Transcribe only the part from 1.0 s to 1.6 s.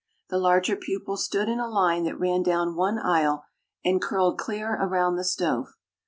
stood in